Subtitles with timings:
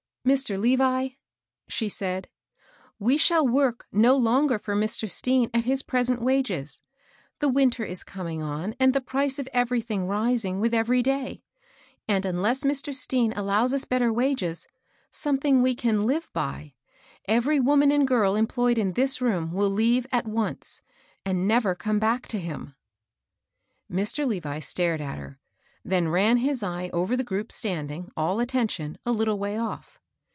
[0.23, 0.55] "Mr.
[0.55, 1.09] Levi,"
[1.67, 2.29] she said,
[2.99, 5.09] "we shall work no longer for Mr.
[5.09, 6.79] Stean at his present wages.
[7.39, 11.41] The winter is coming on and the price of everything rising with every day;
[12.07, 12.93] and, unless Mr.
[12.93, 14.67] Stean allows us better wages,,—
[15.11, 16.75] something we can live hy^—
[17.27, 20.83] every woman and girl employed in this room will leave at once,
[21.25, 22.75] and never come back to him."
[23.91, 24.27] Mr.
[24.27, 25.39] Levi stared at her.
[25.83, 29.97] then ran his eye over the group standing, all attention, a little way off.